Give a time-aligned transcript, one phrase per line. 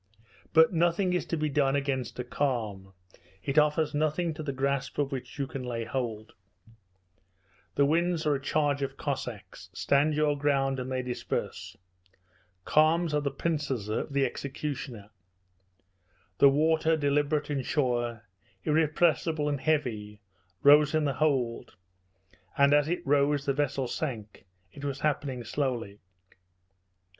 [0.51, 2.93] But nothing is to be done against a calm;
[3.43, 6.33] it offers nothing to the grasp of which you can lay hold.
[7.75, 11.77] The winds are a charge of Cossacks: stand your ground and they disperse.
[12.65, 15.11] Calms are the pincers of the executioner.
[16.39, 18.25] The water, deliberate and sure,
[18.63, 20.19] irrepressible and heavy,
[20.63, 21.75] rose in the hold,
[22.57, 25.99] and as it rose the vessel sank it was happening slowly.